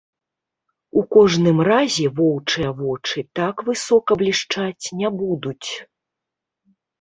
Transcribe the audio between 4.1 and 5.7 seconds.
блішчаць не будуць.